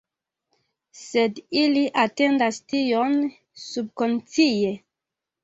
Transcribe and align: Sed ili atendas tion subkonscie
Sed 0.99 1.41
ili 1.63 1.83
atendas 2.05 2.59
tion 2.73 3.15
subkonscie 3.67 4.75